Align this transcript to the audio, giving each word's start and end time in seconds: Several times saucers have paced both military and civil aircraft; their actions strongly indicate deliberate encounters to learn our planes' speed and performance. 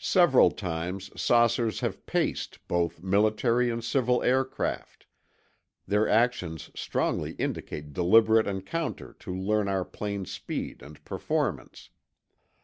Several 0.00 0.50
times 0.50 1.12
saucers 1.14 1.78
have 1.78 2.04
paced 2.04 2.58
both 2.66 3.04
military 3.04 3.70
and 3.70 3.84
civil 3.84 4.20
aircraft; 4.20 5.06
their 5.86 6.08
actions 6.08 6.72
strongly 6.74 7.34
indicate 7.34 7.92
deliberate 7.92 8.48
encounters 8.48 9.14
to 9.20 9.32
learn 9.32 9.68
our 9.68 9.84
planes' 9.84 10.32
speed 10.32 10.82
and 10.82 11.04
performance. 11.04 11.88